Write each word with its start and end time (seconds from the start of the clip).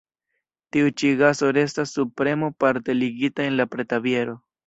Tiu 0.75 0.87
ĉi 1.01 1.11
gaso 1.19 1.49
restas 1.57 1.93
sub 1.99 2.15
premo 2.23 2.49
parte 2.65 2.97
ligita 2.99 3.47
en 3.51 3.61
la 3.61 3.71
preta 3.75 4.01
biero. 4.07 4.35